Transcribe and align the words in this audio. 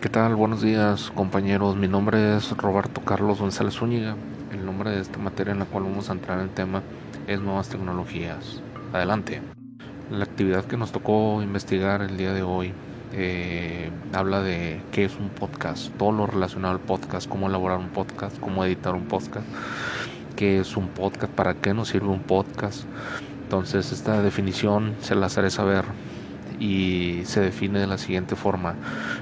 ¿Qué 0.00 0.08
tal? 0.08 0.36
Buenos 0.36 0.62
días 0.62 1.10
compañeros. 1.12 1.74
Mi 1.74 1.88
nombre 1.88 2.36
es 2.36 2.56
Roberto 2.56 3.00
Carlos 3.00 3.40
González 3.40 3.74
Zúñiga. 3.74 4.14
El 4.52 4.64
nombre 4.64 4.92
de 4.92 5.00
esta 5.00 5.18
materia 5.18 5.50
en 5.50 5.58
la 5.58 5.64
cual 5.64 5.82
vamos 5.84 6.08
a 6.08 6.12
entrar 6.12 6.38
en 6.38 6.44
el 6.44 6.50
tema 6.50 6.84
es 7.26 7.40
nuevas 7.40 7.68
tecnologías. 7.68 8.62
Adelante. 8.92 9.42
La 10.12 10.22
actividad 10.22 10.64
que 10.66 10.76
nos 10.76 10.92
tocó 10.92 11.42
investigar 11.42 12.02
el 12.02 12.16
día 12.16 12.32
de 12.32 12.44
hoy 12.44 12.72
eh, 13.12 13.90
habla 14.12 14.40
de 14.40 14.80
qué 14.92 15.04
es 15.04 15.16
un 15.16 15.30
podcast, 15.30 15.92
todo 15.96 16.12
lo 16.12 16.26
relacionado 16.28 16.74
al 16.74 16.80
podcast, 16.80 17.28
cómo 17.28 17.48
elaborar 17.48 17.78
un 17.78 17.88
podcast, 17.88 18.38
cómo 18.38 18.64
editar 18.64 18.94
un 18.94 19.06
podcast, 19.06 19.48
qué 20.36 20.60
es 20.60 20.76
un 20.76 20.86
podcast, 20.86 21.32
para 21.32 21.54
qué 21.54 21.74
nos 21.74 21.88
sirve 21.88 22.06
un 22.06 22.22
podcast. 22.22 22.84
Entonces 23.42 23.90
esta 23.90 24.22
definición 24.22 24.94
se 25.00 25.16
las 25.16 25.38
haré 25.38 25.50
saber 25.50 25.86
y 26.58 27.22
se 27.24 27.40
define 27.40 27.80
de 27.80 27.86
la 27.86 27.98
siguiente 27.98 28.36
forma. 28.36 28.74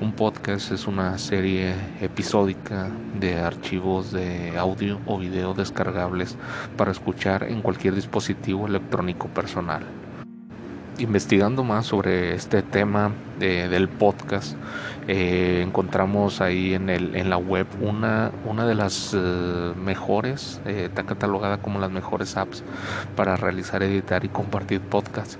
Un 0.00 0.12
podcast 0.12 0.72
es 0.72 0.86
una 0.86 1.18
serie 1.18 1.74
episódica 2.00 2.90
de 3.18 3.38
archivos 3.38 4.12
de 4.12 4.56
audio 4.56 5.00
o 5.06 5.18
video 5.18 5.54
descargables 5.54 6.36
para 6.76 6.92
escuchar 6.92 7.44
en 7.44 7.62
cualquier 7.62 7.94
dispositivo 7.94 8.66
electrónico 8.66 9.28
personal. 9.28 9.97
Investigando 10.98 11.62
más 11.62 11.86
sobre 11.86 12.34
este 12.34 12.62
tema 12.62 13.12
del 13.38 13.88
podcast, 13.88 14.56
eh, 15.06 15.62
encontramos 15.64 16.40
ahí 16.40 16.74
en, 16.74 16.90
el, 16.90 17.14
en 17.14 17.30
la 17.30 17.36
web 17.36 17.68
una, 17.80 18.32
una 18.44 18.66
de 18.66 18.74
las 18.74 19.14
eh, 19.14 19.72
mejores, 19.76 20.60
eh, 20.66 20.86
está 20.86 21.04
catalogada 21.04 21.58
como 21.58 21.78
las 21.78 21.92
mejores 21.92 22.36
apps 22.36 22.64
para 23.14 23.36
realizar, 23.36 23.82
editar 23.84 24.24
y 24.24 24.28
compartir 24.28 24.80
podcasts 24.80 25.38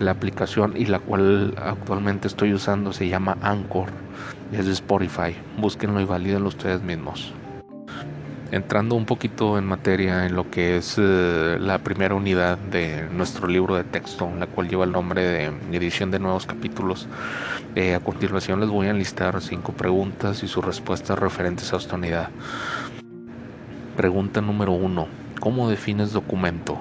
la 0.00 0.10
aplicación 0.10 0.74
y 0.76 0.86
la 0.86 0.98
cual 0.98 1.54
actualmente 1.56 2.28
estoy 2.28 2.52
usando 2.52 2.92
se 2.92 3.08
llama 3.08 3.36
Anchor, 3.42 3.88
es 4.52 4.66
de 4.66 4.72
Spotify. 4.72 5.36
Búsquenlo 5.58 6.00
y 6.00 6.04
valídenlo 6.04 6.48
ustedes 6.48 6.82
mismos. 6.82 7.32
Entrando 8.52 8.96
un 8.96 9.06
poquito 9.06 9.58
en 9.58 9.64
materia 9.64 10.26
en 10.26 10.34
lo 10.34 10.50
que 10.50 10.76
es 10.76 10.96
eh, 10.98 11.56
la 11.60 11.78
primera 11.78 12.16
unidad 12.16 12.58
de 12.58 13.08
nuestro 13.12 13.46
libro 13.46 13.76
de 13.76 13.84
texto, 13.84 14.28
la 14.40 14.48
cual 14.48 14.68
lleva 14.68 14.84
el 14.84 14.90
nombre 14.90 15.22
de 15.22 15.52
edición 15.70 16.10
de 16.10 16.18
nuevos 16.18 16.46
capítulos, 16.46 17.06
eh, 17.76 17.94
a 17.94 18.00
continuación 18.00 18.58
les 18.58 18.68
voy 18.68 18.88
a 18.88 18.90
enlistar 18.90 19.40
cinco 19.40 19.72
preguntas 19.72 20.42
y 20.42 20.48
sus 20.48 20.64
respuestas 20.64 21.16
referentes 21.16 21.72
a 21.72 21.76
esta 21.76 21.94
unidad. 21.94 22.30
Pregunta 23.96 24.40
número 24.40 24.72
uno. 24.72 25.06
¿Cómo 25.38 25.70
defines 25.70 26.12
documento? 26.12 26.76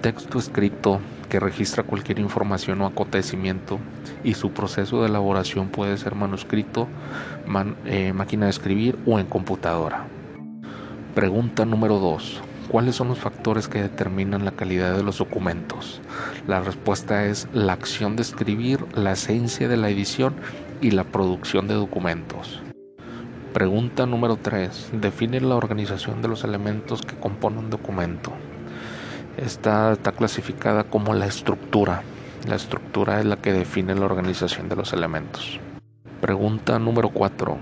Texto 0.00 0.38
escrito 0.38 1.00
que 1.28 1.38
registra 1.38 1.82
cualquier 1.82 2.18
información 2.18 2.80
o 2.80 2.86
acontecimiento 2.86 3.78
y 4.24 4.32
su 4.32 4.52
proceso 4.52 5.02
de 5.02 5.08
elaboración 5.08 5.68
puede 5.68 5.98
ser 5.98 6.14
manuscrito, 6.14 6.88
eh, 7.84 8.14
máquina 8.14 8.46
de 8.46 8.50
escribir 8.50 8.98
o 9.04 9.18
en 9.18 9.26
computadora. 9.26 10.06
Pregunta 11.18 11.64
número 11.64 11.98
2. 11.98 12.42
¿Cuáles 12.68 12.94
son 12.94 13.08
los 13.08 13.18
factores 13.18 13.66
que 13.66 13.82
determinan 13.82 14.44
la 14.44 14.52
calidad 14.52 14.96
de 14.96 15.02
los 15.02 15.18
documentos? 15.18 16.00
La 16.46 16.60
respuesta 16.60 17.24
es 17.24 17.48
la 17.52 17.72
acción 17.72 18.14
de 18.14 18.22
escribir, 18.22 18.86
la 18.96 19.10
esencia 19.10 19.66
de 19.66 19.76
la 19.76 19.90
edición 19.90 20.36
y 20.80 20.92
la 20.92 21.02
producción 21.02 21.66
de 21.66 21.74
documentos. 21.74 22.62
Pregunta 23.52 24.06
número 24.06 24.36
3. 24.36 24.90
Define 24.92 25.40
la 25.40 25.56
organización 25.56 26.22
de 26.22 26.28
los 26.28 26.44
elementos 26.44 27.02
que 27.02 27.16
componen 27.16 27.64
un 27.64 27.70
documento. 27.70 28.30
Esta 29.36 29.90
está 29.90 30.12
clasificada 30.12 30.84
como 30.84 31.14
la 31.14 31.26
estructura. 31.26 32.04
La 32.46 32.54
estructura 32.54 33.18
es 33.18 33.26
la 33.26 33.38
que 33.38 33.52
define 33.52 33.96
la 33.96 34.04
organización 34.04 34.68
de 34.68 34.76
los 34.76 34.92
elementos. 34.92 35.58
Pregunta 36.20 36.78
número 36.78 37.08
4. 37.08 37.58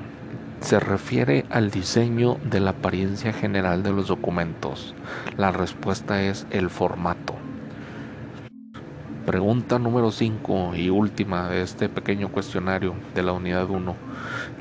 Se 0.60 0.80
refiere 0.80 1.44
al 1.50 1.70
diseño 1.70 2.38
de 2.42 2.60
la 2.60 2.70
apariencia 2.70 3.32
general 3.32 3.82
de 3.82 3.92
los 3.92 4.08
documentos. 4.08 4.94
La 5.36 5.52
respuesta 5.52 6.22
es 6.22 6.46
el 6.50 6.70
formato. 6.70 7.34
Pregunta 9.26 9.78
número 9.78 10.12
5 10.12 10.76
y 10.76 10.88
última 10.88 11.48
de 11.48 11.62
este 11.62 11.88
pequeño 11.88 12.30
cuestionario 12.30 12.94
de 13.14 13.22
la 13.22 13.32
unidad 13.32 13.68
1. 13.68 13.94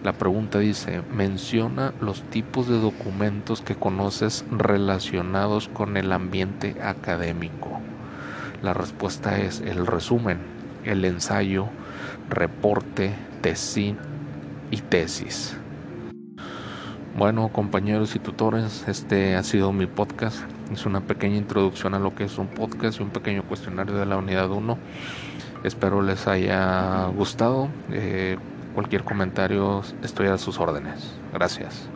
La 0.04 0.14
pregunta 0.14 0.60
dice, 0.60 1.02
menciona 1.14 1.94
los 2.02 2.24
tipos 2.24 2.68
de 2.68 2.80
documentos 2.80 3.62
que 3.62 3.76
conoces 3.76 4.44
relacionados 4.52 5.70
con 5.70 5.98
el 5.98 6.12
ambiente 6.12 6.76
académico. 6.82 7.80
La 8.64 8.74
respuesta 8.74 9.40
es 9.40 9.62
el 9.62 9.86
resumen, 9.86 10.40
el 10.84 11.06
ensayo, 11.06 11.68
reporte, 12.30 13.14
tesis 13.42 13.94
y 14.72 14.78
tesis. 14.78 15.58
Bueno, 17.18 17.48
compañeros 17.48 18.14
y 18.18 18.20
tutores, 18.20 18.90
este 18.90 19.36
ha 19.36 19.44
sido 19.44 19.72
mi 19.72 19.86
podcast. 19.86 20.38
Es 20.70 20.86
una 20.86 21.00
pequeña 21.00 21.38
introducción 21.38 21.94
a 21.94 22.00
lo 22.00 22.14
que 22.14 22.26
es 22.26 22.38
un 22.38 22.48
podcast 22.48 23.00
y 23.00 23.04
un 23.04 23.10
pequeño 23.10 23.42
cuestionario 23.44 23.96
de 23.96 24.06
la 24.06 24.18
unidad 24.18 24.52
1. 24.52 24.78
Espero 25.64 26.02
les 26.02 26.28
haya 26.28 27.06
gustado. 27.16 27.70
Eh, 27.90 28.38
cualquier 28.74 29.06
comentario 29.06 29.82
estoy 30.04 30.28
a 30.28 30.38
sus 30.38 30.60
órdenes. 30.60 31.10
Gracias. 31.32 31.90